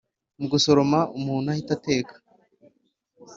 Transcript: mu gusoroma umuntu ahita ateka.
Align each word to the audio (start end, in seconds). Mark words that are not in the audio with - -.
mu 0.39 0.45
gusoroma 0.53 0.99
umuntu 1.17 1.47
ahita 1.53 1.71
ateka. 1.77 2.13